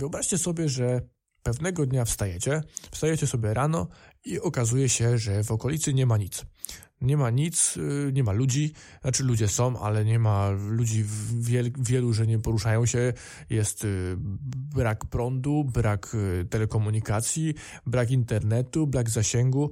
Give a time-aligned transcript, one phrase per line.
[0.00, 1.00] Wyobraźcie sobie, że
[1.42, 3.88] pewnego dnia wstajecie, wstajecie sobie rano
[4.24, 6.46] i okazuje się, że w okolicy nie ma nic.
[7.00, 8.72] Nie ma nic, y, nie ma ludzi,
[9.02, 11.04] znaczy ludzie są, ale nie ma ludzi
[11.40, 13.12] wiel, wielu, że nie poruszają się.
[13.50, 14.16] Jest y,
[14.74, 17.54] brak prądu, brak y, telekomunikacji,
[17.86, 19.70] brak internetu, brak zasięgu.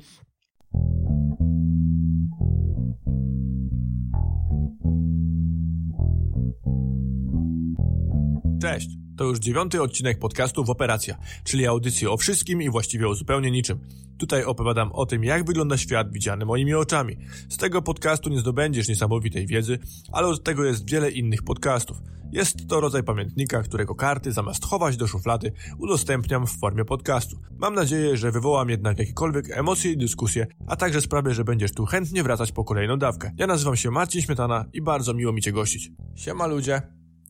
[8.62, 9.03] Cześć!
[9.18, 13.50] To już dziewiąty odcinek podcastu w Operacja, czyli audycji o wszystkim i właściwie o zupełnie
[13.50, 13.80] niczym.
[14.18, 17.16] Tutaj opowiadam o tym, jak wygląda świat widziany moimi oczami.
[17.48, 19.78] Z tego podcastu nie zdobędziesz niesamowitej wiedzy,
[20.12, 21.96] ale od tego jest wiele innych podcastów.
[22.32, 27.36] Jest to rodzaj pamiętnika, którego karty zamiast chować do szuflady udostępniam w formie podcastu.
[27.58, 31.84] Mam nadzieję, że wywołam jednak jakiekolwiek emocje i dyskusje, a także sprawię, że będziesz tu
[31.84, 33.32] chętnie wracać po kolejną dawkę.
[33.36, 35.90] Ja nazywam się Marcin Śmietana i bardzo miło mi Cię gościć.
[36.14, 36.82] Siema ludzie,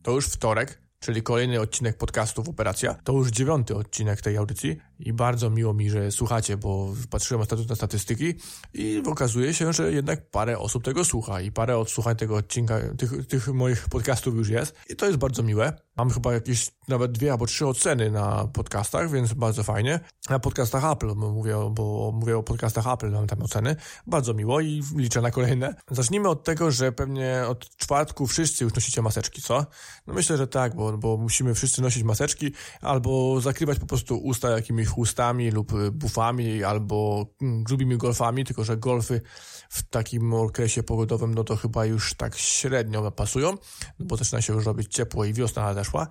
[0.02, 2.94] to już wtorek, czyli kolejny odcinek podcastów Operacja.
[3.04, 7.64] To już dziewiąty odcinek tej audycji i bardzo miło mi, że słuchacie, bo patrzyłem ostatnio
[7.68, 8.34] na statystyki
[8.74, 13.26] i okazuje się, że jednak parę osób tego słucha i parę odsłuchań tego odcinka, tych,
[13.26, 15.72] tych moich podcastów już jest i to jest bardzo miłe.
[15.96, 20.00] Mam chyba jakieś nawet dwie albo trzy oceny na podcastach, więc bardzo fajnie.
[20.30, 23.76] Na podcastach Apple, mówię, bo mówię o podcastach Apple, mam tam oceny.
[24.06, 25.74] Bardzo miło i liczę na kolejne.
[25.90, 29.66] Zacznijmy od tego, że pewnie od czwartku wszyscy już nosicie maseczki, co?
[30.06, 34.50] No myślę, że tak, bo, bo musimy wszyscy nosić maseczki albo zakrywać po prostu usta
[34.50, 39.20] jakimiś chustami lub bufami albo mm, grubimi golfami, tylko że golfy
[39.68, 43.50] w takim okresie pogodowym, no to chyba już tak średnio pasują,
[43.98, 46.06] no bo zaczyna się już robić ciepło i wiosna nadeszła,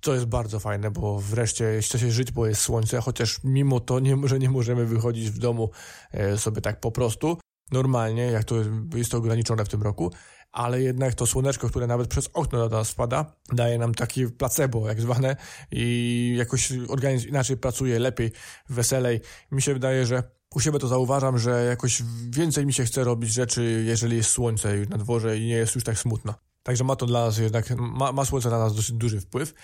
[0.00, 4.00] co jest bardzo fajne, bo wreszcie chce się żyć, bo jest słońce, chociaż mimo to,
[4.00, 5.70] nie, że nie możemy wychodzić w domu
[6.12, 7.38] e, sobie tak po prostu,
[7.72, 8.56] normalnie, jak to
[8.94, 10.12] jest to ograniczone w tym roku,
[10.52, 14.88] ale jednak to słoneczko, które nawet przez okno do nas wpada, daje nam takie placebo,
[14.88, 15.36] jak zwane,
[15.70, 18.32] i jakoś organizm inaczej pracuje, lepiej,
[18.68, 19.20] weselej.
[19.50, 20.22] Mi się wydaje, że
[20.54, 24.76] u siebie to zauważam, że jakoś więcej mi się chce robić rzeczy, jeżeli jest słońce
[24.88, 26.34] na dworze i nie jest już tak smutno.
[26.62, 29.54] Także ma to dla nas jednak, ma, ma słońce na nas dosyć duży wpływ.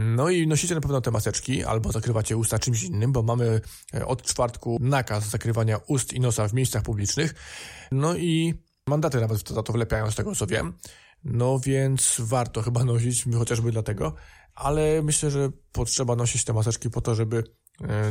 [0.00, 3.60] No i nosicie na pewno te maseczki, albo zakrywacie usta czymś innym, bo mamy
[3.94, 7.34] e, od czwartku nakaz zakrywania ust i nosa w miejscach publicznych.
[7.92, 8.54] No i
[8.88, 10.72] mandaty nawet za to wlepiają, z tego co wiem.
[11.24, 14.14] No więc warto chyba nosić, chociażby dlatego.
[14.54, 17.44] Ale myślę, że potrzeba nosić te maseczki po to, żeby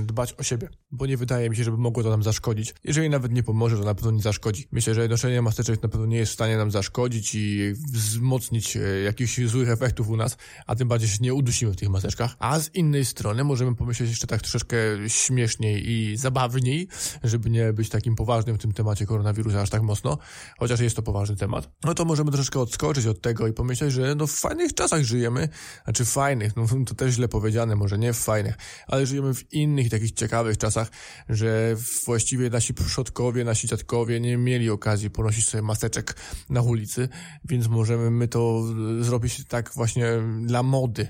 [0.01, 2.75] dbać o siebie, bo nie wydaje mi się, żeby mogło to nam zaszkodzić.
[2.83, 4.67] Jeżeli nawet nie pomoże, to na pewno nie zaszkodzi.
[4.71, 8.79] Myślę, że noszenie maseczek na pewno nie jest w stanie nam zaszkodzić i wzmocnić e,
[8.79, 12.35] jakichś złych efektów u nas, a tym bardziej się nie udusimy w tych maseczkach.
[12.39, 16.87] A z innej strony możemy pomyśleć jeszcze tak troszeczkę śmieszniej i zabawniej,
[17.23, 20.17] żeby nie być takim poważnym w tym temacie koronawirusa aż tak mocno,
[20.59, 21.69] chociaż jest to poważny temat.
[21.83, 25.49] No to możemy troszeczkę odskoczyć od tego i pomyśleć, że no w fajnych czasach żyjemy,
[25.83, 28.55] znaczy fajnych, no to też źle powiedziane, może nie w fajnych,
[28.87, 29.58] ale żyjemy w innych
[29.89, 30.91] takich ciekawych czasach,
[31.29, 31.75] że
[32.05, 36.15] właściwie nasi przodkowie, nasi dziadkowie nie mieli okazji ponosić sobie maseczek
[36.49, 37.09] na ulicy,
[37.45, 38.63] więc możemy my to
[39.01, 40.07] zrobić tak właśnie
[40.41, 41.07] dla mody.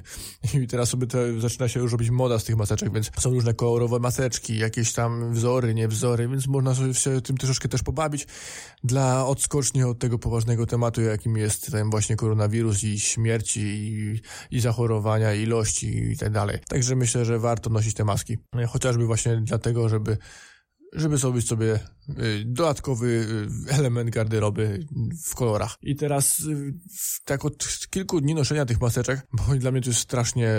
[0.63, 3.53] I teraz sobie to zaczyna się już robić moda z tych maseczek, więc są różne
[3.53, 8.27] kolorowe maseczki, jakieś tam wzory, nie wzory, więc można sobie się tym troszeczkę też pobawić
[8.83, 14.19] dla odskoczni od tego poważnego tematu, jakim jest ten właśnie koronawirus i śmierci i,
[14.51, 16.59] i zachorowania, ilości i tak dalej.
[16.67, 18.37] Także myślę, że warto nosić te maski.
[18.67, 20.17] Chociażby właśnie dlatego, żeby
[20.93, 21.79] żeby zrobić sobie
[22.09, 23.07] y, dodatkowy
[23.67, 24.87] y, element garderoby
[25.25, 25.77] w kolorach.
[25.81, 26.73] I teraz y,
[27.25, 30.49] tak od kilku dni noszenia tych maseczek, bo dla mnie to jest strasznie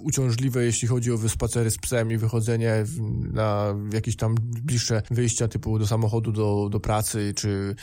[0.00, 2.84] uciążliwe, jeśli chodzi o spacery z psem i wychodzenie
[3.32, 7.74] na jakieś tam bliższe wyjścia typu do samochodu, do, do pracy czy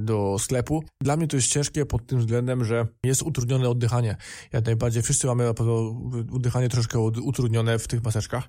[0.00, 0.84] do sklepu.
[1.00, 4.16] Dla mnie to jest ciężkie pod tym względem, że jest utrudnione oddychanie.
[4.52, 5.48] Jak najbardziej wszyscy mamy
[6.32, 8.48] oddychanie troszkę utrudnione w tych maseczkach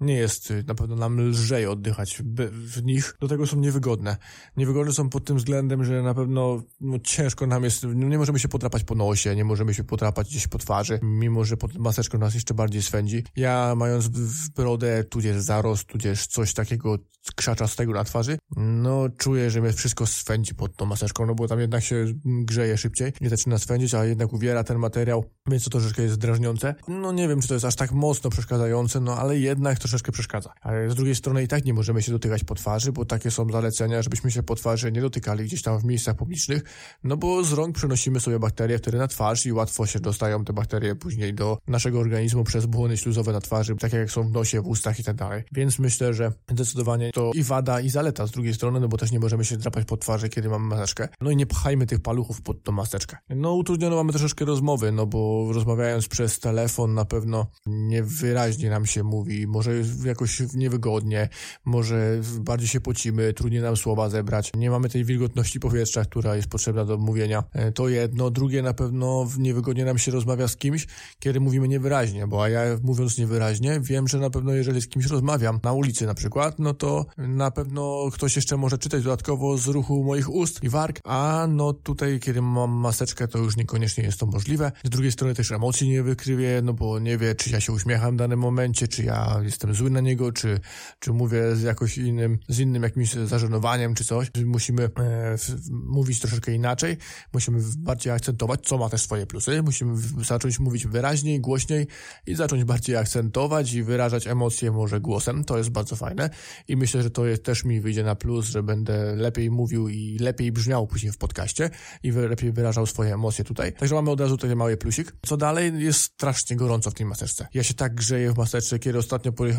[0.00, 4.16] nie jest y, na pewno nam lżej oddychać w nich, do tego są niewygodne.
[4.56, 8.38] Niewygodne są pod tym względem, że na pewno no, ciężko nam jest, no, nie możemy
[8.38, 12.18] się potrapać po nosie, nie możemy się potrapać gdzieś po twarzy, mimo że pod maseczką
[12.18, 13.24] nas jeszcze bardziej swędzi.
[13.36, 14.08] Ja mając
[14.56, 16.98] brodę, tudzież zarost, tudzież coś takiego
[17.34, 21.60] krzaczastego na twarzy, no czuję, że mnie wszystko swędzi pod tą maseczką, no bo tam
[21.60, 26.02] jednak się grzeje szybciej, nie zaczyna swędzić, a jednak uwiera ten materiał, więc to troszeczkę
[26.02, 26.74] jest drażniące.
[26.88, 30.52] No nie wiem, czy to jest aż tak mocno przeszkadzające, no ale jednak troszeczkę przeszkadza.
[30.60, 33.50] Ale z drugiej strony i tak nie możemy się dotykać po twarzy, bo takie są
[33.50, 36.62] zalecenia, żebyśmy się po twarzy nie dotykali gdzieś tam w miejscach publicznych,
[37.04, 40.52] no bo z rąk przenosimy sobie bakterie wtedy na twarz i łatwo się dostają te
[40.52, 44.60] bakterie później do naszego organizmu przez błony śluzowe na twarzy, takie jak są w nosie,
[44.60, 45.42] w ustach i tak dalej.
[45.52, 49.12] Więc myślę, że zdecydowanie to i wada, i zaleta z drugiej strony, no bo też
[49.12, 51.08] nie możemy się drapać po twarzy, kiedy mamy maseczkę.
[51.20, 53.16] No i nie pchajmy tych paluchów pod tą maseczkę.
[53.30, 59.02] No utrudniono mamy troszeczkę rozmowy, no bo rozmawiając przez telefon na pewno niewyraźnie nam się
[59.02, 61.28] mówi, może jakoś niewygodnie,
[61.64, 66.48] może bardziej się pocimy, trudniej nam słowa zebrać, nie mamy tej wilgotności powietrza, która jest
[66.48, 67.44] potrzebna do mówienia.
[67.52, 68.30] E, to jedno.
[68.30, 70.86] Drugie, na pewno niewygodnie nam się rozmawia z kimś,
[71.18, 75.60] kiedy mówimy niewyraźnie, bo ja mówiąc niewyraźnie, wiem, że na pewno jeżeli z kimś rozmawiam,
[75.62, 80.04] na ulicy na przykład, no to na pewno ktoś jeszcze może czytać dodatkowo z ruchu
[80.04, 84.26] moich ust i warg, a no tutaj, kiedy mam maseczkę, to już niekoniecznie jest to
[84.26, 84.72] możliwe.
[84.84, 88.14] Z drugiej strony też emocji nie wykrywię, no bo nie wie, czy ja się uśmiecham
[88.14, 90.60] w danym momencie, czy ja jestem zły na niego, czy,
[90.98, 94.30] czy mówię z jakoś innym, z innym jakimś zażenowaniem, czy coś.
[94.44, 95.36] Musimy e,
[95.70, 96.96] mówić troszeczkę inaczej,
[97.32, 99.62] musimy bardziej akcentować, co ma też swoje plusy.
[99.62, 101.86] Musimy zacząć mówić wyraźniej, głośniej
[102.26, 105.44] i zacząć bardziej akcentować i wyrażać emocje może głosem.
[105.44, 106.30] To jest bardzo fajne
[106.68, 110.16] i myślę, że to jest, też mi wyjdzie na plus, że będę lepiej mówił i
[110.20, 111.70] lepiej brzmiał później w podcaście
[112.02, 113.72] i lepiej wyrażał swoje emocje tutaj.
[113.72, 115.12] Także mamy od razu tutaj mały plusik.
[115.26, 115.72] Co dalej?
[115.78, 117.46] Jest strasznie gorąco w tej maseczce.
[117.54, 119.55] Ja się tak grzeję w maseczce, kiedy ostatnio pojechałem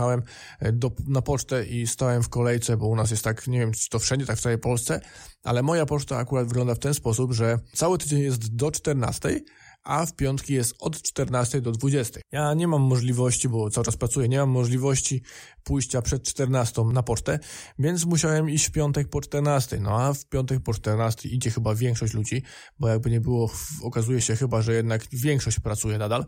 [0.59, 3.71] e, do, na pocztę i stałem w kolejce, bo u nas jest tak, nie wiem,
[3.71, 4.99] czy to wszędzie, tak w całej Polsce,
[5.43, 9.39] ale moja poczta akurat wygląda w ten sposób, że cały tydzień jest do 14,
[9.87, 12.19] a w piątki jest od 14 do 20.
[12.31, 15.21] Ja nie mam możliwości, bo cały czas pracuję, nie mam możliwości
[15.63, 17.39] pójścia przed 14 na pocztę,
[17.79, 19.79] więc musiałem iść w piątek po 14.
[19.79, 22.43] No a w piątek po 14 idzie chyba większość ludzi,
[22.79, 23.51] bo jakby nie było,
[23.81, 26.25] okazuje się chyba, że jednak większość pracuje nadal,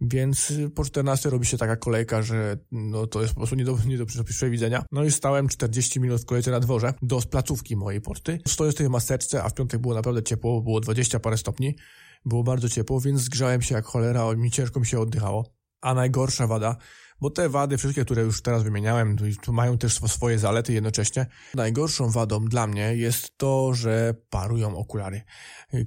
[0.00, 3.78] więc po 14 robi się taka kolejka, że no to jest po prostu nie do,
[3.86, 4.84] nie do przewidzenia.
[4.92, 8.38] No i stałem 40 minut w kolejce na dworze do placówki mojej poczty.
[8.48, 11.74] Stoję w tej maseczce, a w piątek było naprawdę ciepło, było 20 parę stopni.
[12.24, 15.52] Było bardzo ciepło, więc zgrzałem się jak cholera, mi ciężko mi się oddychało.
[15.80, 16.76] A najgorsza wada,
[17.20, 19.16] bo te wady, wszystkie, które już teraz wymieniałem,
[19.48, 21.26] mają też swoje zalety jednocześnie.
[21.54, 25.22] Najgorszą wadą dla mnie jest to, że parują okulary.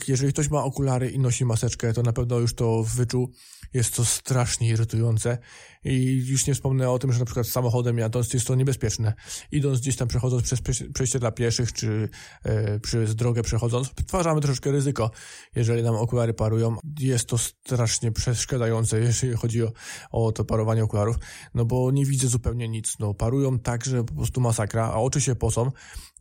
[0.07, 3.31] Jeżeli ktoś ma okulary i nosi maseczkę, to na pewno już to wyczuł.
[3.73, 5.37] Jest to strasznie irytujące
[5.83, 9.13] i już nie wspomnę o tym, że na przykład samochodem jadąc jest to niebezpieczne.
[9.51, 10.61] Idąc gdzieś tam przechodząc przez
[10.93, 12.09] przejście dla pieszych, czy
[12.43, 15.11] e, przez drogę przechodząc, stwarzamy troszeczkę ryzyko,
[15.55, 16.77] jeżeli nam okulary parują.
[16.99, 19.71] Jest to strasznie przeszkadzające, jeżeli chodzi o,
[20.11, 21.15] o to parowanie okularów,
[21.53, 22.99] no bo nie widzę zupełnie nic.
[22.99, 25.71] No parują tak, że po prostu masakra, a oczy się pocą.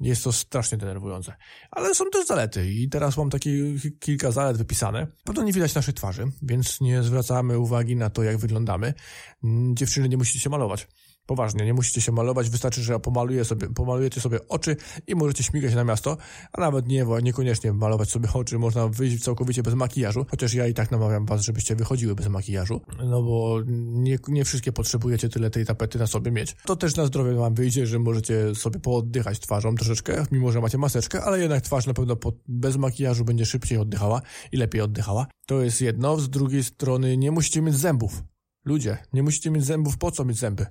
[0.00, 1.34] Jest to strasznie denerwujące.
[1.70, 3.50] Ale są też zalety i teraz mam takie
[4.00, 5.06] kilka zalet wypisane.
[5.24, 8.94] Pewno nie widać naszej twarzy, więc nie zwracamy uwagi na to, jak wyglądamy.
[9.50, 10.88] Mm, dziewczyny nie musicie się malować.
[11.26, 14.76] Poważnie, nie musicie się malować, wystarczy, że pomaluję sobie, pomalujecie sobie oczy
[15.06, 16.17] i możecie śmigać na miasto,
[16.52, 20.75] a nawet nie, niekoniecznie malować sobie oczy, można wyjść całkowicie bez makijażu, chociaż ja i
[20.75, 25.67] tak namawiam was, żebyście wychodziły bez makijażu, no bo nie, nie wszystkie potrzebujecie tyle tej
[25.67, 26.56] tapety na sobie mieć.
[26.67, 30.79] To też na zdrowie wam wyjdzie, że możecie sobie pooddychać twarzą troszeczkę, mimo że macie
[30.79, 34.23] maseczkę, ale jednak twarz na pewno pod, bez makijażu będzie szybciej oddychała
[34.53, 35.26] i lepiej oddychała.
[35.46, 38.23] To jest jedno, z drugiej strony nie musicie mieć zębów.
[38.64, 40.66] Ludzie, nie musicie mieć zębów, po co mieć zęby?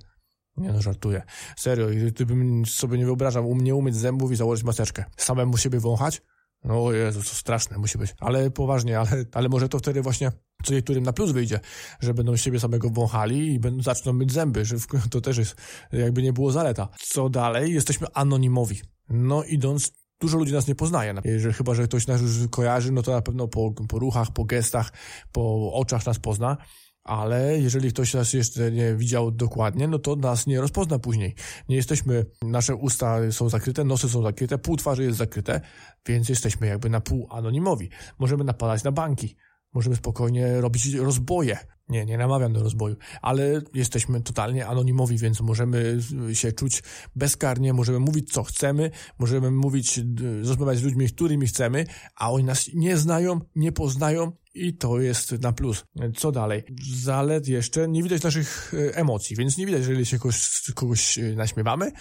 [0.56, 1.22] Nie no, żartuję.
[1.56, 5.04] Serio, gdybym sobie nie wyobrażał u mnie umyć zębów i założyć maseczkę.
[5.16, 6.22] Samemu siebie wąchać?
[6.64, 8.14] No Jezu, to straszne musi być.
[8.18, 10.32] Ale poważnie, ale, ale może to wtedy właśnie
[10.64, 11.60] co niektórym na plus wyjdzie,
[12.00, 14.76] że będą siebie samego wąchali i będą, zaczną myć zęby, że
[15.10, 15.56] to też jest
[15.92, 16.88] jakby nie było zaleta.
[16.98, 17.74] Co dalej?
[17.74, 18.80] Jesteśmy anonimowi.
[19.08, 21.14] No idąc dużo ludzi nas nie poznaje.
[21.24, 24.44] Jeżeli, chyba, że ktoś nas już kojarzy, no to na pewno po, po ruchach, po
[24.44, 24.92] gestach,
[25.32, 26.56] po oczach nas pozna
[27.04, 31.34] ale jeżeli ktoś nas jeszcze nie widział dokładnie, no to nas nie rozpozna później.
[31.68, 35.60] Nie jesteśmy, nasze usta są zakryte, nosy są zakryte, pół twarzy jest zakryte,
[36.06, 37.90] więc jesteśmy jakby na pół anonimowi.
[38.18, 39.36] Możemy napadać na banki,
[39.74, 41.58] możemy spokojnie robić rozboje.
[41.90, 45.98] Nie, nie namawiam do rozboju, ale jesteśmy totalnie anonimowi, więc możemy
[46.32, 46.82] się czuć
[47.16, 50.00] bezkarnie, możemy mówić co chcemy, możemy mówić,
[50.44, 55.32] rozmawiać z ludźmi, którymi chcemy, a oni nas nie znają, nie poznają i to jest
[55.42, 55.84] na plus.
[56.16, 56.62] Co dalej?
[56.94, 61.22] Zalet jeszcze nie widać naszych e, emocji, więc nie widać, jeżeli się kogoś, kogoś e,
[61.22, 61.92] naśmiewamy,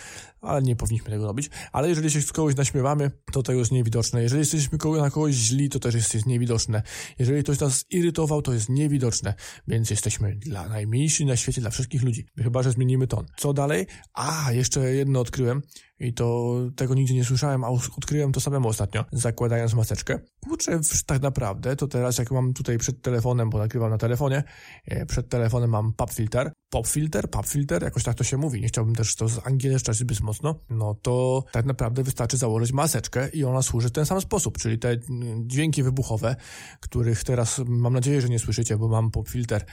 [0.42, 1.50] ale nie powinniśmy tego robić.
[1.72, 4.24] Ale jeżeli się z kogoś naśmiewamy, to to jest niewidoczne.
[4.24, 6.84] Jeżeli jesteśmy na kogoś źli, to też jest niewidoczne.
[7.20, 9.34] Jeżeli ktoś nas irytował, to jest niewidoczne.
[9.68, 12.26] Więc jesteśmy dla najmniejsi na świecie, dla wszystkich ludzi.
[12.38, 13.26] Chyba, że zmienimy ton.
[13.38, 13.88] Co dalej?
[14.14, 15.62] A, jeszcze jedno odkryłem.
[16.00, 20.20] i to tego nigdy nie słyszałem, a odkryłem to samemu ostatnio, zakładając maseczkę.
[20.40, 24.44] Kurczę, tak naprawdę to teraz jak mam tutaj przed telefonem, bo nagrywam na telefonie,
[24.86, 28.62] e, przed telefonem mam pop filter, pop filter, pop filter, jakoś tak to się mówi,
[28.62, 33.30] nie chciałbym też to z angielszczać zbyt mocno, no to tak naprawdę wystarczy założyć maseczkę
[33.30, 34.98] i ona służy w ten sam sposób, czyli te
[35.40, 36.36] dźwięki wybuchowe,
[36.80, 39.66] których teraz mam nadzieję, że nie słyszycie, bo mam pop filter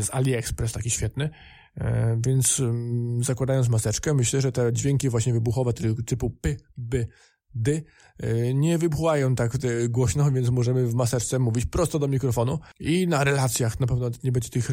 [0.00, 1.30] z AliExpress taki świetny,
[1.76, 5.72] e, więc mm, zakładając maseczkę, myślę, że te dźwięki właśnie wybuchowe
[6.06, 7.06] typu py, by,
[7.54, 7.84] dy
[8.18, 13.08] e, nie wybuchają tak e, głośno, więc możemy w maseczce mówić prosto do mikrofonu i
[13.08, 14.70] na relacjach na pewno nie będzie tych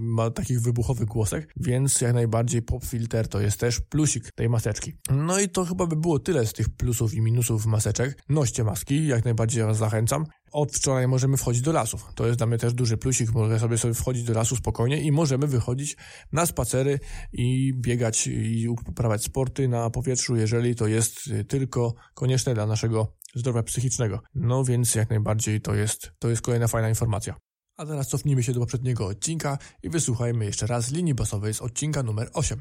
[0.00, 4.92] ma takich wybuchowych głosek, więc jak najbardziej pop filter to jest też plusik tej maseczki.
[5.10, 8.22] No i to chyba by było tyle z tych plusów i minusów maseczek.
[8.28, 10.24] Noście maski, jak najbardziej was zachęcam.
[10.52, 12.06] Od wczoraj możemy wchodzić do lasów.
[12.14, 13.32] To jest dla mnie też duży plusik.
[13.32, 15.96] Mogę sobie, sobie wchodzić do lasu spokojnie i możemy wychodzić
[16.32, 16.98] na spacery
[17.32, 23.62] i biegać i uprawiać sporty na powietrzu, jeżeli to jest tylko konieczne dla naszego zdrowia
[23.62, 24.20] psychicznego.
[24.34, 27.34] No więc jak najbardziej to jest, to jest kolejna fajna informacja.
[27.76, 32.02] A teraz cofnijmy się do poprzedniego odcinka i wysłuchajmy jeszcze raz linii basowej z odcinka
[32.02, 32.60] numer 8.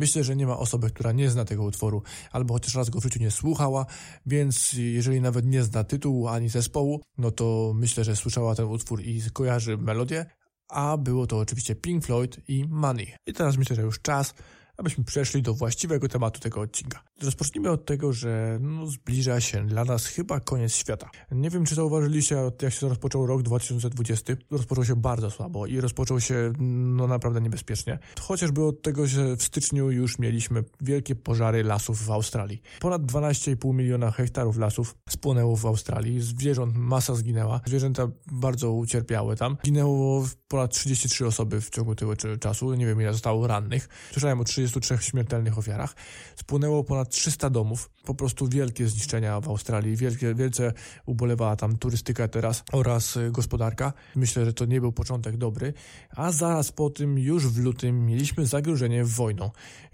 [0.00, 2.02] Myślę, że nie ma osoby, która nie zna tego utworu,
[2.32, 3.86] albo chociaż raz go w życiu nie słuchała,
[4.26, 9.02] więc jeżeli nawet nie zna tytułu ani zespołu, no to myślę, że słyszała ten utwór
[9.02, 10.26] i kojarzy melodię,
[10.68, 13.14] a było to oczywiście Pink Floyd i Money.
[13.26, 14.34] I teraz myślę, że już czas,
[14.80, 17.02] abyśmy przeszli do właściwego tematu tego odcinka.
[17.22, 21.10] Rozpocznijmy od tego, że no, zbliża się dla nas chyba koniec świata.
[21.30, 26.20] Nie wiem, czy zauważyliście, jak się rozpoczął rok 2020, rozpoczął się bardzo słabo i rozpoczął
[26.20, 27.98] się no naprawdę niebezpiecznie.
[28.20, 32.62] Chociażby od tego, że w styczniu już mieliśmy wielkie pożary lasów w Australii.
[32.80, 39.56] Ponad 12,5 miliona hektarów lasów spłonęło w Australii, zwierząt masa zginęła, zwierzęta bardzo ucierpiały tam.
[39.64, 43.88] Ginęło ponad 33 osoby w ciągu tego czasu, nie wiem ile zostało rannych.
[44.12, 45.94] Słyszałem o 33 śmiertelnych ofiarach.
[46.36, 50.72] Spłonęło ponad 300 domów, po prostu wielkie zniszczenia w Australii, wielkie, wielce
[51.06, 53.92] ubolewała tam turystyka teraz oraz y, gospodarka.
[54.16, 55.72] Myślę, że to nie był początek dobry,
[56.16, 59.50] a zaraz po tym, już w lutym, mieliśmy zagrożenie wojną.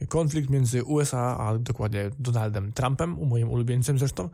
[0.09, 4.28] Konflikt między USA, a dokładnie Donaldem Trumpem, moim ulubieńcem zresztą,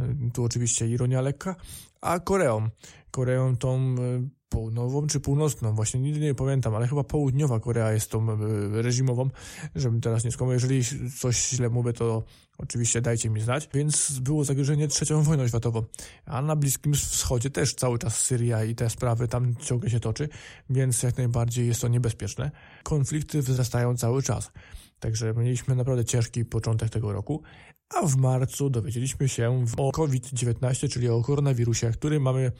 [0.00, 1.56] y, tu oczywiście ironia lekka,
[2.00, 2.68] a Koreą.
[3.10, 8.10] Koreą tą y, południową czy północną, właśnie nigdy nie pamiętam, ale chyba południowa Korea jest
[8.10, 8.36] tą e,
[8.82, 9.30] reżimową,
[9.74, 10.52] żebym teraz nie skłamał.
[10.52, 10.82] Jeżeli
[11.18, 12.22] coś źle mówię, to
[12.58, 13.68] oczywiście dajcie mi znać.
[13.74, 15.82] Więc było zagrożenie trzecią wojną światową,
[16.24, 20.28] a na Bliskim Wschodzie też cały czas Syria i te sprawy tam ciągle się toczy,
[20.70, 22.50] więc jak najbardziej jest to niebezpieczne.
[22.82, 24.52] Konflikty wzrastają cały czas.
[25.00, 27.42] Także mieliśmy naprawdę ciężki początek tego roku,
[27.94, 32.52] a w marcu dowiedzieliśmy się o COVID-19, czyli o koronawirusie, który mamy,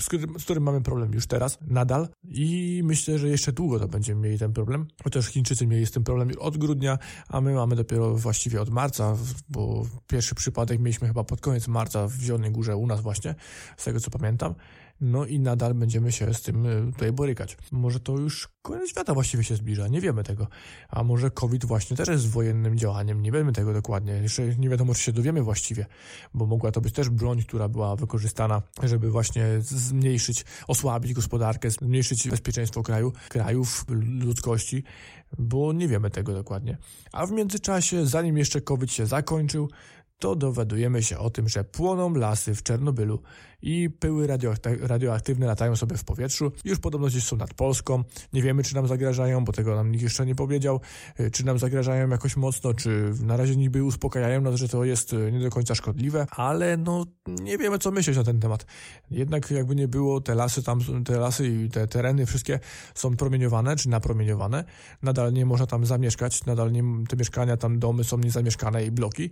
[0.00, 0.06] z,
[0.44, 4.52] którym, mamy problem już teraz, nadal i myślę, że jeszcze długo to będziemy mieli ten
[4.52, 6.98] problem, chociaż Chińczycy mieli z tym problem od grudnia,
[7.28, 9.16] a my mamy dopiero właściwie od marca,
[9.48, 13.34] bo pierwszy przypadek mieliśmy chyba pod koniec marca w Zielonej Górze u nas właśnie,
[13.76, 14.54] z tego co pamiętam.
[15.04, 17.56] No i nadal będziemy się z tym e, tutaj borykać.
[17.72, 20.46] Może to już koniec świata właściwie się zbliża, nie wiemy tego.
[20.88, 24.12] A może COVID właśnie też jest wojennym działaniem, nie wiemy tego dokładnie.
[24.12, 25.86] Jeszcze nie wiadomo, czy się dowiemy właściwie,
[26.34, 32.28] bo mogła to być też broń, która była wykorzystana, żeby właśnie zmniejszyć, osłabić gospodarkę, zmniejszyć
[32.28, 33.84] bezpieczeństwo kraju, krajów,
[34.24, 34.84] ludzkości,
[35.38, 36.78] bo nie wiemy tego dokładnie.
[37.12, 39.68] A w międzyczasie, zanim jeszcze COVID się zakończył,
[40.22, 43.22] to dowiadujemy się o tym, że płoną lasy w Czernobylu
[43.62, 44.26] i pyły
[44.80, 46.52] radioaktywne latają sobie w powietrzu.
[46.64, 48.04] Już podobno gdzieś są nad Polską.
[48.32, 50.80] Nie wiemy, czy nam zagrażają, bo tego nam nikt jeszcze nie powiedział.
[51.20, 55.12] Y, czy nam zagrażają jakoś mocno, czy na razie niby uspokajają nas, że to jest
[55.12, 58.66] y, nie do końca szkodliwe, ale no nie wiemy, co myśleć na ten temat.
[59.10, 62.60] Jednak jakby nie było, te lasy tam, te lasy i te tereny wszystkie
[62.94, 64.64] są promieniowane, czy napromieniowane.
[65.02, 69.30] Nadal nie można tam zamieszkać, nadal nie, te mieszkania, tam domy są niezamieszkane i bloki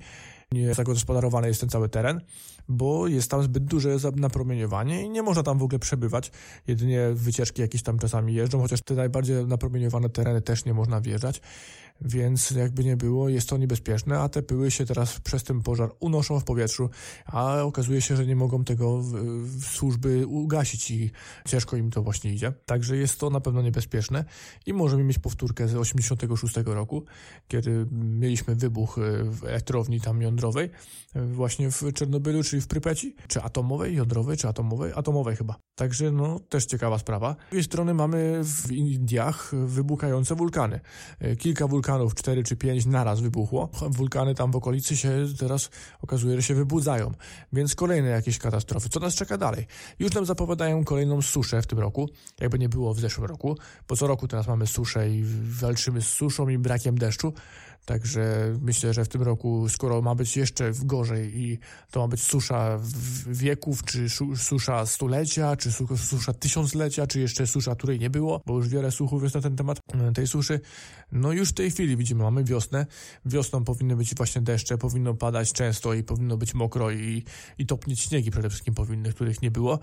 [0.53, 2.21] nie zagospodarowany jest ten cały teren,
[2.69, 6.31] bo jest tam zbyt duże napromieniowanie i nie można tam w ogóle przebywać.
[6.67, 11.41] Jedynie wycieczki jakieś tam czasami jeżdżą, chociaż te najbardziej napromieniowane tereny też nie można wjeżdżać
[12.02, 15.90] więc jakby nie było, jest to niebezpieczne, a te pyły się teraz przez ten pożar
[16.00, 16.90] unoszą w powietrzu,
[17.26, 19.02] a okazuje się, że nie mogą tego
[19.62, 21.11] służby ugasić i
[21.49, 22.52] ciężko im to właśnie idzie.
[22.66, 24.25] Także jest to na pewno niebezpieczne
[24.66, 27.04] i możemy mieć powtórkę z 86 roku,
[27.49, 30.71] kiedy mieliśmy wybuch e, w elektrowni tam jądrowej,
[31.14, 35.57] e, właśnie w Czernobylu, czyli w Prypeci, czy atomowej, jądrowej, czy atomowej, atomowej chyba.
[35.75, 37.37] Także no, też ciekawa sprawa.
[37.47, 40.80] Z drugiej strony mamy w Indiach wybuchające wulkany.
[41.19, 43.68] E, kilka wulkanów wulkanów, 4 czy 5 naraz wybuchło.
[43.90, 45.70] Wulkany tam w okolicy się teraz
[46.02, 47.12] okazuje, że się wybudzają,
[47.52, 48.88] więc kolejne jakieś katastrofy.
[48.88, 49.66] Co nas czeka dalej?
[49.99, 52.09] Już nam zapowiadają kolejną suszę w tym roku,
[52.40, 53.56] jakby nie było w zeszłym roku,
[53.88, 55.25] bo co roku teraz mamy suszę i
[55.61, 57.32] walczymy z suszą i brakiem deszczu.
[57.90, 61.59] Także myślę, że w tym roku, skoro ma być jeszcze gorzej i
[61.90, 62.80] to ma być susza
[63.26, 64.06] wieków, czy
[64.37, 69.23] susza stulecia, czy susza tysiąclecia, czy jeszcze susza, której nie było, bo już wiele słuchów
[69.23, 70.61] jest na ten temat e, tej suszy.
[71.12, 72.87] No już w tej chwili widzimy, mamy wiosnę.
[73.25, 77.25] Wiosną powinny być właśnie deszcze, powinno padać często i powinno być mokro i,
[77.59, 79.78] i topnieć śniegi przede wszystkim powinny, których nie było.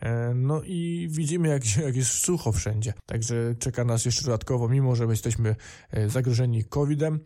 [0.00, 2.92] E, no i widzimy, jak, jak jest sucho wszędzie.
[3.06, 5.56] Także czeka nas jeszcze dodatkowo, mimo że jesteśmy
[5.90, 7.20] e, zagrożeni COVID-em,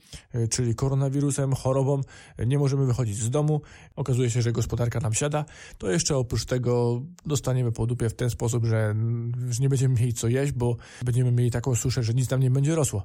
[0.50, 2.00] czyli koronawirusem, chorobą,
[2.46, 3.60] nie możemy wychodzić z domu,
[3.96, 5.44] okazuje się, że gospodarka nam siada,
[5.78, 8.94] to jeszcze oprócz tego dostaniemy po dupie w ten sposób, że,
[9.50, 12.50] że nie będziemy mieli co jeść, bo będziemy mieli taką suszę, że nic nam nie
[12.50, 13.04] będzie rosło.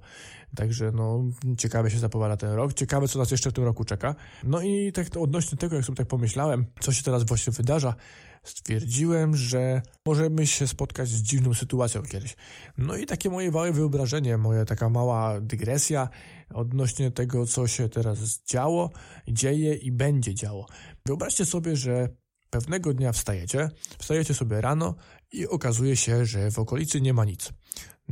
[0.56, 1.24] Także no,
[1.58, 4.16] ciekawe się zapowiada ten rok, ciekawe co nas jeszcze w tym roku czeka.
[4.44, 7.96] No i tak odnośnie tego, jak sobie tak pomyślałem, co się teraz właśnie wydarza,
[8.44, 12.36] stwierdziłem, że możemy się spotkać z dziwną sytuacją kiedyś.
[12.78, 16.10] No i takie moje małe wyobrażenie, moja taka mała dygresja
[16.54, 18.90] odnośnie tego, co się teraz działo,
[19.28, 20.66] dzieje i będzie działo.
[21.06, 22.10] Wyobraźcie sobie, że
[22.50, 23.70] pewnego dnia wstajecie,
[24.00, 24.96] wstajecie sobie rano
[25.32, 27.54] i okazuje się, że w okolicy nie ma nic.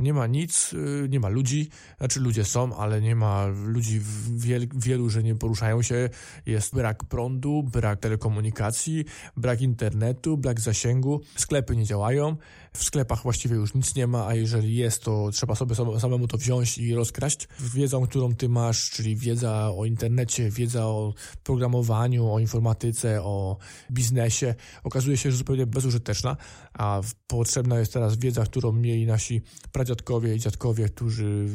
[0.00, 4.00] Nie ma nic, y, nie ma ludzi, znaczy ludzie są, ale nie ma ludzi
[4.36, 6.10] wiel, wielu, że nie poruszają się.
[6.46, 9.04] Jest brak prądu, brak telekomunikacji,
[9.36, 12.36] brak internetu, brak zasięgu, sklepy nie działają,
[12.72, 16.38] w sklepach właściwie już nic nie ma, a jeżeli jest, to trzeba sobie samemu to
[16.38, 17.48] wziąć i rozkraść.
[17.60, 23.56] Wiedzą, którą ty masz, czyli wiedza o internecie, wiedza o programowaniu, o informatyce, o
[23.90, 24.54] biznesie,
[24.84, 26.36] okazuje się, że zupełnie bezużyteczna,
[26.72, 29.42] a potrzebna jest teraz wiedza, którą mieli nasi
[29.72, 29.89] pradziadkowie
[30.34, 31.48] i dziadkowie, którzy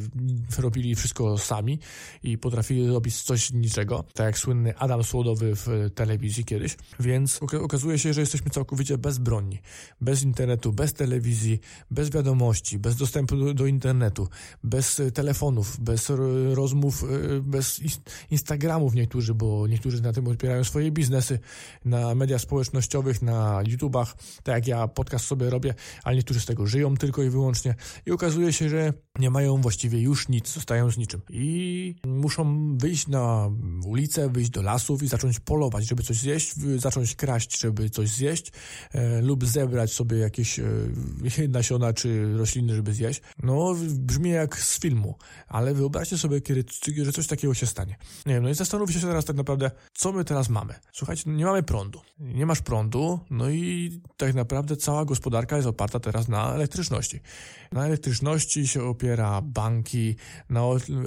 [0.58, 1.80] robili wszystko sami
[2.24, 8.00] i potrafili robić coś niczego, tak jak słynny Adam Słodowy w telewizji kiedyś, więc okazuje
[8.00, 9.60] się, że jesteśmy całkowicie bezbronni,
[10.02, 11.60] bez internetu, bez telewizji,
[11.92, 14.28] bez wiadomości, bez dostępu do, internetu,
[14.64, 16.12] bez telefonów, bez
[16.54, 17.82] rozmów, e, bez
[18.32, 21.40] Instagramów niektórzy, bo niektórzy na tym otwierają swoje biznesy,
[21.86, 25.74] na mediach społecznościowych, na YouTubach, tak jak ja podcast sobie robię,
[26.04, 27.76] ale niektórzy z tego żyją tylko i wyłącznie.
[28.06, 31.22] I okazuje się, że nie mają właściwie już nic, zostają z niczym.
[31.30, 33.50] I muszą wyjść na
[33.88, 38.52] ulicę, wyjść do lasów i zacząć polować, żeby coś zjeść, zacząć kraść, żeby coś zjeść
[38.94, 40.66] e, lub zebrać sobie jakieś e,
[41.50, 43.22] nasiona czy rośliny, żeby zjeść.
[43.44, 45.16] No, brzmi jak z filmu,
[45.48, 46.66] ale wyobraźcie sobie, kiedy,
[47.06, 47.96] że coś takiego się stanie.
[48.26, 50.74] Nie wiem, no i zastanówcie się teraz tak naprawdę, co my teraz mamy.
[50.92, 52.02] Słuchajcie, no nie mamy prądu.
[52.20, 57.20] Nie masz prądu, no i tak naprawdę cała gospodarka jest oparta teraz na elektryczności.
[57.72, 60.16] Na elektryczności się opiera banki,
[60.50, 60.62] na,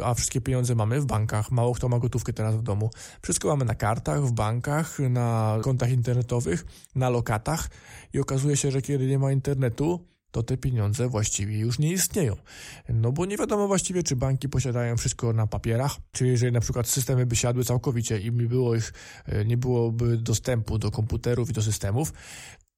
[0.04, 1.50] a wszystkie pieniądze mamy w bankach.
[1.50, 2.90] Mało kto ma gotówkę teraz w domu.
[3.22, 7.68] Wszystko mamy na kartach, w bankach, na kontach internetowych, na lokatach
[8.12, 12.36] i okazuje się, że kiedy nie ma internetu, to te pieniądze właściwie już nie istnieją.
[12.88, 16.88] No bo nie wiadomo właściwie, czy banki posiadają wszystko na papierach, czy jeżeli na przykład
[16.88, 18.92] systemy by siadły całkowicie i było ich,
[19.26, 22.12] e, nie byłoby dostępu do komputerów i do systemów,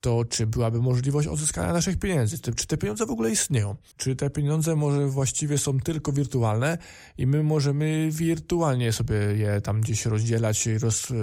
[0.00, 2.38] to czy byłaby możliwość odzyskania naszych pieniędzy?
[2.38, 3.76] Czy te pieniądze w ogóle istnieją?
[3.96, 6.78] Czy te pieniądze może właściwie są tylko wirtualne
[7.18, 11.16] i my możemy wirtualnie sobie je tam gdzieś rozdzielać, roz, y,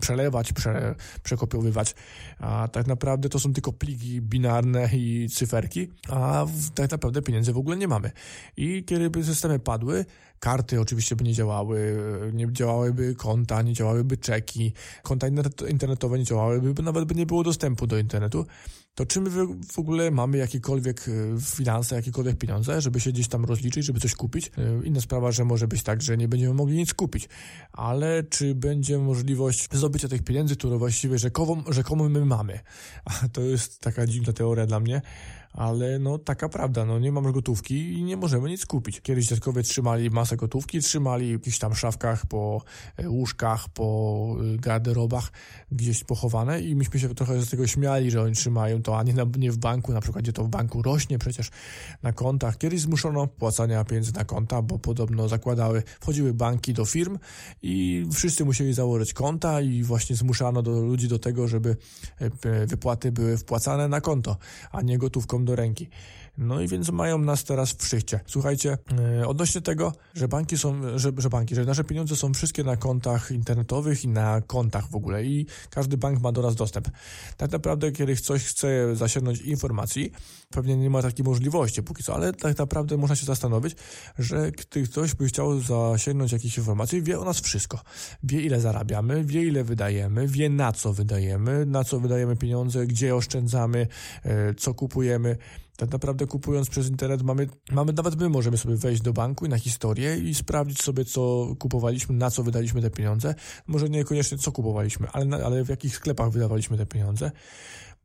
[0.00, 1.94] przelewać, prze, przekopiowywać,
[2.38, 7.58] a tak naprawdę to są tylko pliki binarne i cyferki, a tak naprawdę pieniędzy w
[7.58, 8.10] ogóle nie mamy.
[8.56, 10.04] I kiedy by systemy padły,
[10.42, 11.96] karty oczywiście by nie działały,
[12.32, 15.26] nie działałyby konta, nie działałyby czeki, konta
[15.70, 18.46] internetowe nie działałyby, nawet by nie było dostępu do internetu,
[18.94, 19.30] to czy my
[19.72, 24.14] w ogóle mamy jakiekolwiek e, finanse, jakiekolwiek pieniądze, żeby się gdzieś tam rozliczyć, żeby coś
[24.14, 24.48] kupić?
[24.48, 27.28] E, inna sprawa, że może być tak, że nie będziemy mogli nic kupić,
[27.72, 32.60] ale czy będzie możliwość zdobycia tych pieniędzy, które właściwie rzekomo, rzekomo my mamy?
[33.04, 35.02] A to jest taka dziwna teoria dla mnie,
[35.52, 39.00] ale no taka prawda, no nie mamy gotówki i nie możemy nic kupić.
[39.00, 42.62] Kiedyś dziadkowie trzymali masę gotówki, trzymali w jakichś tam szafkach, po
[42.96, 45.32] e, łóżkach, po e, garderobach
[45.72, 49.14] gdzieś pochowane i myśmy się trochę z tego śmiali, że oni trzymają to, a nie,
[49.14, 51.50] na, nie w banku, na przykład gdzie to w banku rośnie przecież
[52.02, 52.58] na kontach.
[52.58, 57.18] Kiedyś zmuszono płacania pieniędzy na konta, bo podobno zakładały, wchodziły banki do firm
[57.62, 61.76] i wszyscy musieli założyć konta i właśnie zmuszano do ludzi do tego, żeby
[62.18, 64.36] e, wypłaty były wpłacane na konto,
[64.72, 65.88] a nie gotówką do ręki.
[66.38, 68.20] No i więc mają nas teraz w szychcie.
[68.26, 68.78] Słuchajcie,
[69.18, 72.76] yy, odnośnie tego, że banki są, że, że banki, że nasze pieniądze są wszystkie na
[72.76, 76.88] kontach internetowych i na kontach w ogóle i każdy bank ma do nas dostęp.
[77.36, 80.12] Tak naprawdę, kiedy ktoś chce zasięgnąć informacji,
[80.50, 83.76] pewnie nie ma takiej możliwości póki co, ale tak naprawdę można się zastanowić,
[84.18, 87.80] że gdy ktoś by chciał zasięgnąć jakiejś informacji, wie o nas wszystko.
[88.22, 93.16] Wie ile zarabiamy, wie ile wydajemy, wie na co wydajemy, na co wydajemy pieniądze, gdzie
[93.16, 93.86] oszczędzamy,
[94.24, 95.36] e, co kupujemy.
[95.82, 99.48] Tak naprawdę kupując przez internet mamy, mamy, nawet my możemy sobie wejść do banku i
[99.48, 103.34] na historię i sprawdzić sobie, co kupowaliśmy, na co wydaliśmy te pieniądze.
[103.66, 107.30] Może niekoniecznie co kupowaliśmy, ale, ale w jakich sklepach wydawaliśmy te pieniądze.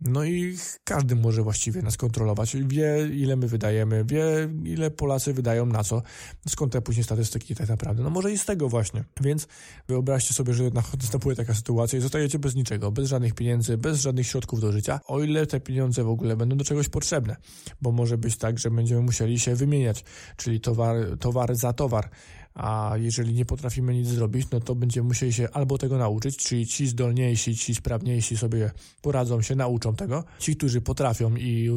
[0.01, 2.55] No i każdy może właściwie nas kontrolować.
[2.55, 6.01] Wie, ile my wydajemy, wie, ile Polacy wydają na co.
[6.47, 8.03] Skąd te później statystyki tak naprawdę?
[8.03, 9.03] No może i z tego właśnie.
[9.21, 9.47] Więc
[9.87, 10.63] wyobraźcie sobie, że
[11.01, 14.99] następuje taka sytuacja i zostajecie bez niczego, bez żadnych pieniędzy, bez żadnych środków do życia,
[15.07, 17.35] o ile te pieniądze w ogóle będą do czegoś potrzebne.
[17.81, 20.03] Bo może być tak, że będziemy musieli się wymieniać,
[20.35, 22.09] czyli towar, towar za towar
[22.57, 26.67] a jeżeli nie potrafimy nic zrobić, no to będziemy musieli się albo tego nauczyć, czyli
[26.67, 30.23] ci zdolniejsi, ci sprawniejsi sobie poradzą się, nauczą tego.
[30.39, 31.69] Ci, którzy potrafią i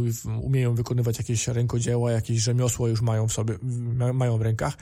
[0.43, 3.59] umieją wykonywać jakieś rękodzieła, jakieś rzemiosło już mają w sobie,
[4.13, 4.77] mają w rękach,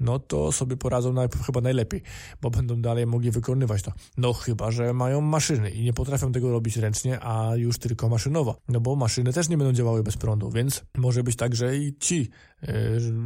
[0.00, 2.02] no to sobie poradzą na, chyba najlepiej,
[2.42, 3.92] bo będą dalej mogli wykonywać to.
[4.16, 8.60] No chyba, że mają maszyny i nie potrafią tego robić ręcznie, a już tylko maszynowo.
[8.68, 11.94] No bo maszyny też nie będą działały bez prądu, więc może być tak, że i
[11.98, 12.30] ci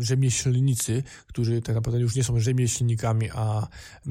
[0.00, 3.68] rzemieślnicy, którzy tak naprawdę już nie są rzemieślnikami, a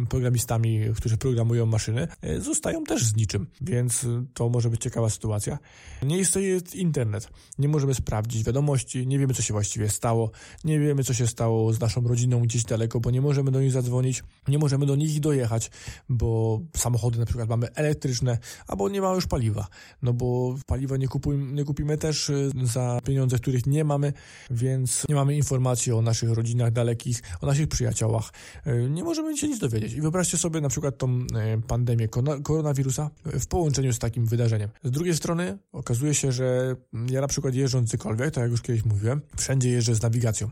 [0.09, 5.57] programistami, którzy programują maszyny, e, zostają też z niczym, więc to może być ciekawa sytuacja.
[6.03, 7.29] Nie istnieje internet,
[7.59, 10.31] nie możemy sprawdzić wiadomości, nie wiemy co się właściwie stało,
[10.63, 13.71] nie wiemy co się stało z naszą rodziną gdzieś daleko, bo nie możemy do nich
[13.71, 15.71] zadzwonić, nie możemy do nich dojechać,
[16.09, 19.67] bo samochody na przykład mamy elektryczne, albo nie ma już paliwa,
[20.01, 24.13] no bo paliwa nie, kupuj, nie kupimy też y, za pieniądze, których nie mamy,
[24.51, 28.31] więc nie mamy informacji o naszych rodzinach dalekich, o naszych przyjaciołach.
[28.67, 29.93] Y, nie możemy się nic dowiedzieć.
[29.93, 31.27] I wyobraźcie sobie na przykład tą y,
[31.67, 32.07] pandemię
[32.43, 34.69] koronawirusa w połączeniu z takim wydarzeniem.
[34.83, 36.75] Z drugiej strony okazuje się, że
[37.09, 40.49] ja na przykład jeżdżąc gdziekolwiek, tak jak już kiedyś mówiłem, wszędzie jeżdżę z nawigacją,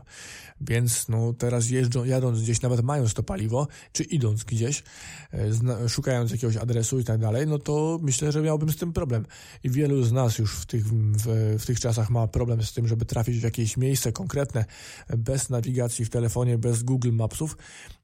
[0.60, 4.82] więc no teraz jeżdżą, jadąc gdzieś, nawet mając to paliwo, czy idąc gdzieś,
[5.32, 9.26] e, szukając jakiegoś adresu i tak dalej, no to myślę, że miałbym z tym problem.
[9.64, 12.88] I wielu z nas już w tych, w, w tych czasach ma problem z tym,
[12.88, 14.49] żeby trafić w jakieś miejsce konkretne,
[15.16, 17.56] bez nawigacji w telefonie, bez Google Mapsów,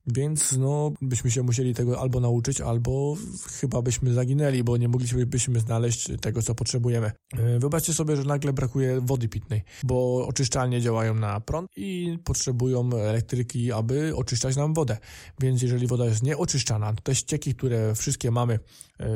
[0.06, 3.16] więc no, byśmy się musieli tego albo nauczyć, albo
[3.60, 7.12] chyba byśmy zaginęli, bo nie moglibyśmy znaleźć tego, co potrzebujemy.
[7.38, 12.90] E, wyobraźcie sobie, że nagle brakuje wody pitnej, bo oczyszczalnie działają na prąd i potrzebują
[12.92, 14.96] elektryki, aby oczyszczać nam wodę.
[15.40, 18.58] Więc jeżeli woda jest nieoczyszczana, to te ścieki, które wszystkie mamy,
[19.00, 19.06] e,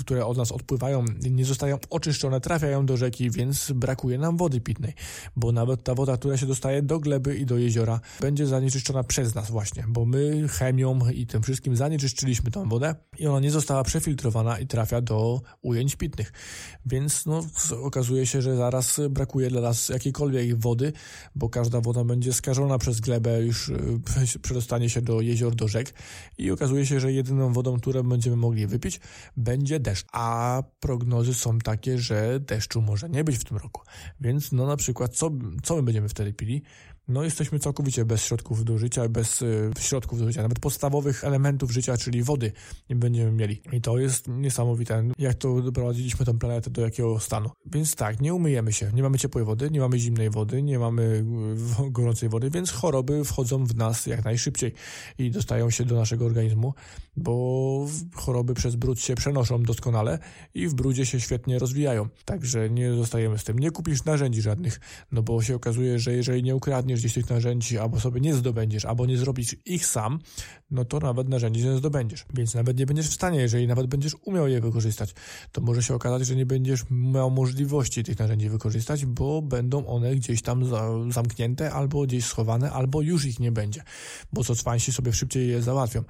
[0.00, 4.94] które od nas odpływają, nie zostają oczyszczone, trafiają do rzeki, więc brakuje nam wody pitnej,
[5.36, 9.34] bo nawet ta woda, która się dostaje do gleby i do jeziora, będzie zanieczyszczona przez
[9.34, 13.82] nas właśnie, bo my chemią i tym wszystkim zanieczyszczyliśmy tą wodę i ona nie została
[13.82, 16.32] przefiltrowana i trafia do ujęć pitnych.
[16.86, 17.46] Więc no,
[17.82, 20.92] okazuje się, że zaraz brakuje dla nas jakiejkolwiek wody,
[21.34, 23.74] bo każda woda będzie skażona przez glebę, już e,
[24.42, 25.94] przedostanie się do jezior, do rzek
[26.38, 29.00] i okazuje się, że jedyną wodą, którą będziemy mogli wypić,
[29.36, 30.06] będzie deszcz.
[30.12, 33.82] A prognozy są takie, że deszczu może nie być w tym roku.
[34.20, 35.30] Więc no na przykład co,
[35.62, 36.62] co my będziemy wtedy pili?
[37.08, 41.70] No jesteśmy całkowicie bez środków do życia, bez y, środków do życia, nawet podstawowych elementów
[41.70, 42.52] życia, czyli wody
[42.90, 43.60] nie będziemy mieli.
[43.72, 47.50] I to jest niesamowite, jak to doprowadziliśmy tę planetę do jakiego stanu.
[47.66, 51.24] Więc tak, nie umyjemy się, nie mamy ciepłej wody, nie mamy zimnej wody, nie mamy
[51.86, 54.72] y, gorącej wody, więc choroby wchodzą w nas jak najszybciej
[55.18, 56.74] i dostają się do naszego organizmu,
[57.16, 60.18] bo choroby przez brud się przenoszą doskonale
[60.54, 62.08] i w brudzie się świetnie rozwijają.
[62.24, 63.58] Także nie zostajemy z tym.
[63.58, 64.80] Nie kupisz narzędzi żadnych,
[65.12, 68.34] no bo się okazuje, że jeżeli nie ukradniesz zdobędziesz gdzieś tych narzędzi, albo sobie nie
[68.34, 70.18] zdobędziesz, albo nie zrobisz ich sam,
[70.70, 72.24] no to nawet narzędzi nie zdobędziesz.
[72.34, 75.14] Więc nawet nie będziesz w stanie, jeżeli nawet będziesz umiał je wykorzystać,
[75.52, 80.14] to może się okazać, że nie będziesz miał możliwości tych narzędzi wykorzystać, bo będą one
[80.14, 80.64] gdzieś tam
[81.12, 83.82] zamknięte, albo gdzieś schowane, albo już ich nie będzie,
[84.32, 86.04] bo co cwańsi sobie szybciej je załatwią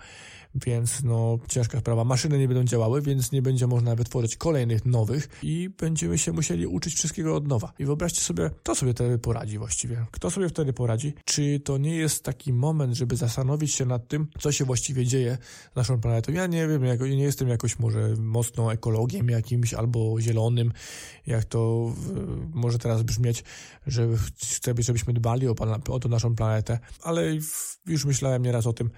[0.55, 2.05] więc no ciężka sprawa.
[2.05, 6.67] Maszyny nie będą działały, więc nie będzie można wytworzyć kolejnych nowych i będziemy się musieli
[6.67, 7.73] uczyć wszystkiego od nowa.
[7.79, 10.07] I wyobraźcie sobie, kto sobie wtedy poradzi właściwie?
[10.11, 11.13] Kto sobie wtedy poradzi?
[11.25, 15.39] Czy to nie jest taki moment, żeby zastanowić się nad tym, co się właściwie dzieje
[15.73, 16.33] z naszą planetą?
[16.33, 20.73] Ja nie wiem, jak, nie jestem jakoś może mocno ekologiem jakimś albo zielonym,
[21.27, 21.93] jak to
[22.55, 23.45] może teraz brzmieć,
[23.87, 25.55] że chcę, żebyśmy dbali o,
[25.89, 27.33] o tą naszą planetę, ale
[27.87, 28.91] już myślałem nieraz o tym,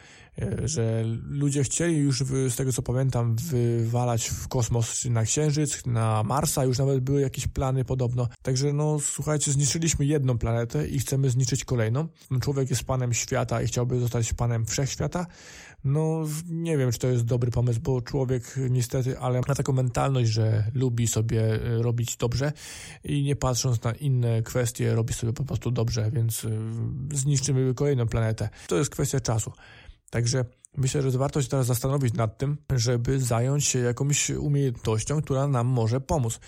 [0.65, 6.65] że ludzie chcieli już, z tego co pamiętam, wywalać w kosmos na Księżyc, na Marsa,
[6.65, 8.29] już nawet były jakieś plany podobno.
[8.43, 12.09] Także no słuchajcie, zniszczyliśmy jedną planetę i chcemy zniszczyć kolejną.
[12.41, 15.27] Człowiek jest panem świata i chciałby zostać panem wszechświata.
[15.85, 20.31] No nie wiem, czy to jest dobry pomysł, bo człowiek niestety, ale ma taką mentalność,
[20.31, 22.53] że lubi sobie e, robić dobrze
[23.05, 26.51] i nie patrząc na inne kwestie, robi sobie po prostu dobrze, więc e,
[27.13, 28.49] zniszczymy kolejną planetę.
[28.67, 29.53] To jest kwestia czasu.
[30.11, 30.45] Także
[30.77, 35.67] myślę, że warto się teraz zastanowić nad tym, żeby zająć się jakąś umiejętnością, która nam
[35.67, 36.41] może pomóc.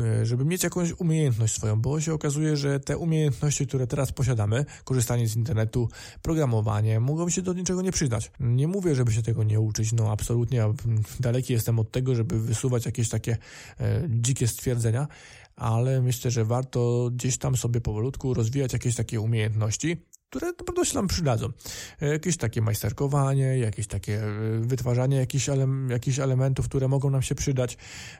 [0.00, 4.64] E, żeby mieć jakąś umiejętność swoją, bo się okazuje, że te umiejętności, które teraz posiadamy,
[4.84, 5.88] korzystanie z internetu,
[6.22, 8.30] programowanie, mogą się do niczego nie przydać.
[8.40, 10.72] Nie mówię, żeby się tego nie uczyć, no absolutnie ja
[11.20, 13.36] daleki jestem od tego, żeby wysuwać jakieś takie
[13.80, 15.08] e, dzikie stwierdzenia,
[15.56, 19.96] ale myślę, że warto gdzieś tam sobie powolutku rozwijać jakieś takie umiejętności,
[20.34, 21.48] które na pewno się nam przydadzą.
[22.00, 27.22] E, jakieś takie majsterkowanie, jakieś takie e, wytwarzanie jakichś, ele jakichś elementów, które mogą nam
[27.22, 27.76] się przydać.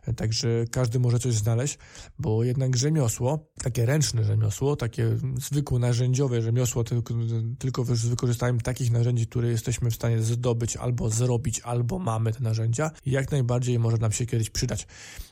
[0.06, 1.78] E, także każdy może coś znaleźć,
[2.18, 7.14] bo jednak rzemiosło, takie ręczne rzemiosło, takie zwykłe narzędziowe rzemiosło, tylko,
[7.58, 12.40] tylko z wykorzystaniem takich narzędzi, które jesteśmy w stanie zdobyć albo zrobić, albo mamy te
[12.40, 14.86] narzędzia, jak najbardziej może nam się kiedyś przydać.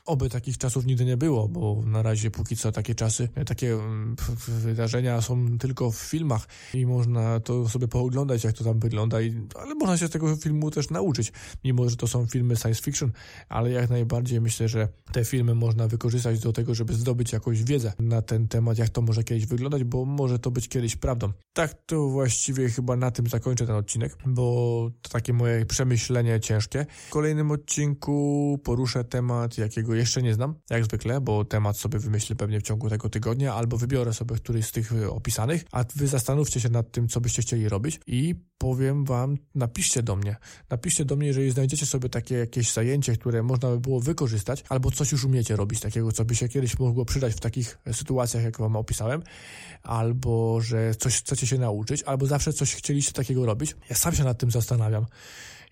[0.05, 4.15] Oby takich czasów nigdy nie było, bo na razie póki co takie czasy, takie mm,
[4.47, 9.47] wydarzenia są tylko w filmach i można to sobie pooglądać, jak to tam wygląda, i,
[9.55, 11.31] ale można się z tego filmu też nauczyć,
[11.63, 13.11] mimo że to są filmy science fiction,
[13.49, 17.93] ale jak najbardziej myślę, że te filmy można wykorzystać do tego, żeby zdobyć jakąś wiedzę
[17.99, 21.31] na ten temat, jak to może kiedyś wyglądać, bo może to być kiedyś prawdą.
[21.53, 26.85] Tak to właściwie chyba na tym zakończę ten odcinek, bo to takie moje przemyślenie ciężkie.
[27.07, 32.35] W kolejnym odcinku poruszę temat, jakiego jeszcze nie znam, jak zwykle, bo temat sobie wymyślę
[32.35, 36.52] pewnie w ciągu tego tygodnia, albo wybiorę sobie któryś z tych opisanych, a wy zastanówcie
[36.59, 40.35] się nad tym, co byście chcieli robić i powiem wam, napiszcie do mnie.
[40.69, 44.91] Napiszcie do mnie, jeżeli znajdziecie sobie takie jakieś zajęcie, które można by było wykorzystać, albo
[44.91, 48.57] coś już umiecie robić takiego, co by się kiedyś mogło przydać w takich sytuacjach, jak
[48.57, 49.23] wam opisałem,
[49.83, 53.75] albo że coś chcecie się nauczyć, albo zawsze coś chcieliście takiego robić.
[53.89, 55.05] Ja sam się nad tym zastanawiam.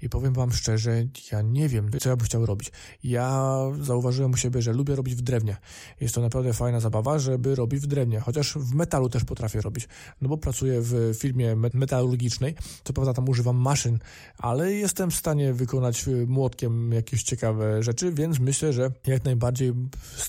[0.02, 2.72] I powiem wam szczerze, ja nie wiem, co ja bym chciał robić.
[3.04, 5.58] Ja zauważyłem u siebie, że lubię robić w drewnie.
[6.02, 9.88] Jest to naprawdę fajna zabawa, żeby robić w drewnie, chociaż w metalu też potrafię robić.
[10.22, 14.00] No bo pracuję w firmie metalurgicznej, co prawda tam używam maszyn,
[14.38, 19.74] ale jestem w stanie wykonać młotkiem jakieś ciekawe rzeczy, więc myślę, że jak najbardziej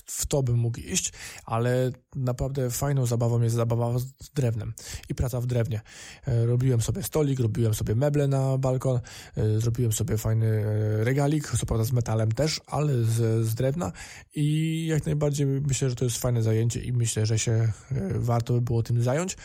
[0.05, 1.13] w to bym mógł iść,
[1.45, 4.73] ale naprawdę fajną zabawą jest zabawa z drewnem
[5.09, 5.81] i praca w drewnie.
[6.27, 8.99] E, robiłem sobie stolik, robiłem sobie meble na balkon,
[9.37, 13.91] e, zrobiłem sobie fajny e, regalik, co prawda z metalem też, ale z, z drewna
[14.35, 17.71] i jak najbardziej myślę, że to jest fajne zajęcie i myślę, że się e,
[18.13, 19.37] warto by było tym zająć,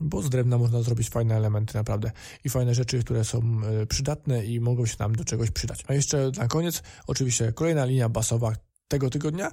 [0.00, 2.10] bo z drewna można zrobić fajne elementy naprawdę
[2.44, 3.40] i fajne rzeczy, które są
[3.82, 5.84] e, przydatne i mogą się nam do czegoś przydać.
[5.88, 8.52] A jeszcze na koniec oczywiście kolejna linia basowa
[8.88, 9.50] tego tygodnia,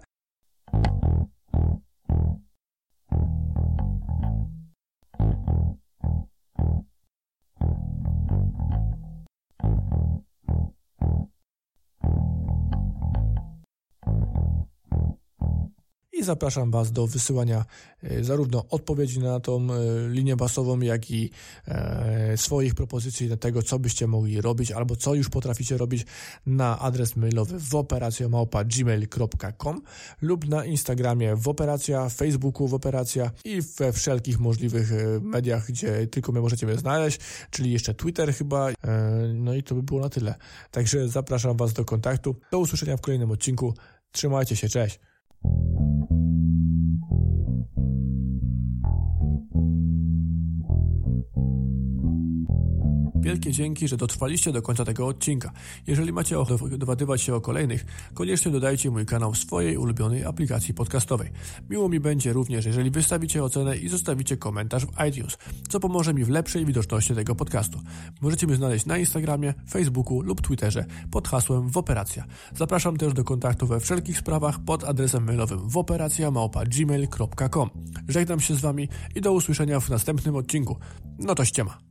[16.23, 17.65] zapraszam Was do wysyłania
[18.03, 19.77] e, zarówno odpowiedzi na tą e,
[20.09, 21.29] linię basową, jak i
[21.67, 26.05] e, swoich propozycji do tego, co byście mogli robić, albo co już potraficie robić
[26.45, 29.81] na adres mailowy w operacjomałpa.gmail.com
[30.21, 36.31] lub na Instagramie w operacja, Facebooku w operacja i we wszelkich możliwych mediach, gdzie tylko
[36.31, 38.69] mnie możecie mnie znaleźć, czyli jeszcze Twitter chyba.
[39.33, 40.35] No i to by było na tyle.
[40.71, 42.35] Także zapraszam Was do kontaktu.
[42.51, 43.73] Do usłyszenia w kolejnym odcinku.
[44.11, 44.99] Trzymajcie się, cześć!
[53.21, 55.51] Wielkie dzięki, że dotrwaliście do końca tego odcinka.
[55.87, 60.73] Jeżeli macie ochotę dowiadywać się o kolejnych, koniecznie dodajcie mój kanał w swojej ulubionej aplikacji
[60.73, 61.29] podcastowej.
[61.69, 65.37] Miło mi będzie również, jeżeli wystawicie ocenę i zostawicie komentarz w iTunes,
[65.69, 67.79] co pomoże mi w lepszej widoczności tego podcastu.
[68.21, 72.25] Możecie mnie znaleźć na Instagramie, Facebooku lub Twitterze pod hasłem Woperacja.
[72.55, 77.69] Zapraszam też do kontaktu we wszelkich sprawach pod adresem mailowym woperacja.gmail.com
[78.07, 80.77] Żegnam się z Wami i do usłyszenia w następnym odcinku.
[81.19, 81.90] No to ściema.